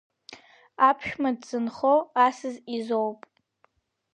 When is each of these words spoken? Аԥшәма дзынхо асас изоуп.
Аԥшәма 0.87 1.31
дзынхо 1.39 1.95
асас 2.25 2.55
изоуп. 2.77 3.19